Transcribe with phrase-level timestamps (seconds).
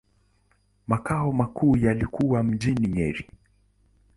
[0.87, 3.29] Makao makuu yalikuwa mjini Nyeri.